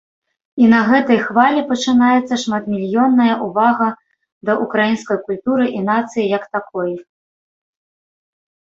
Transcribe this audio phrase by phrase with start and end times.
[0.61, 3.89] І на гэтай хвалі пачынаецца шматмільённая увага
[4.51, 6.91] да ўкраінскай культуры і нацыі як такой.